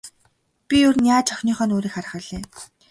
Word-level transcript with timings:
Би 0.67 0.77
ер 0.89 0.95
нь 1.01 1.09
яаж 1.15 1.27
охиныхоо 1.33 1.65
нүүрийг 1.67 1.93
харах 1.95 2.13
билээ. 2.17 2.43